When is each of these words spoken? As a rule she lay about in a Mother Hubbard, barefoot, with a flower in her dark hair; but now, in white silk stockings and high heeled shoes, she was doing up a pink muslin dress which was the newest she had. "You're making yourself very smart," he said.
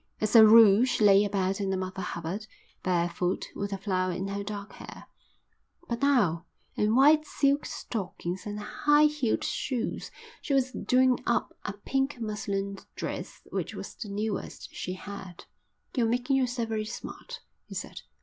As 0.19 0.35
a 0.35 0.43
rule 0.43 0.83
she 0.83 1.03
lay 1.05 1.23
about 1.23 1.61
in 1.61 1.71
a 1.71 1.77
Mother 1.77 2.01
Hubbard, 2.01 2.47
barefoot, 2.81 3.49
with 3.55 3.71
a 3.71 3.77
flower 3.77 4.11
in 4.11 4.29
her 4.29 4.41
dark 4.43 4.73
hair; 4.73 5.05
but 5.87 6.01
now, 6.01 6.47
in 6.73 6.95
white 6.95 7.23
silk 7.23 7.67
stockings 7.67 8.47
and 8.47 8.59
high 8.59 9.05
heeled 9.05 9.43
shoes, 9.43 10.09
she 10.41 10.55
was 10.55 10.71
doing 10.71 11.19
up 11.27 11.55
a 11.65 11.73
pink 11.73 12.19
muslin 12.19 12.79
dress 12.95 13.41
which 13.51 13.75
was 13.75 13.93
the 13.93 14.09
newest 14.09 14.73
she 14.73 14.93
had. 14.93 15.45
"You're 15.95 16.09
making 16.09 16.35
yourself 16.35 16.69
very 16.69 16.85
smart," 16.85 17.41
he 17.67 17.75
said. 17.75 18.01